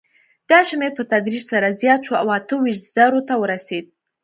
[0.49, 3.85] دا شمېر په تدریج سره زیات شو او اته ویشت زرو ته ورسېد.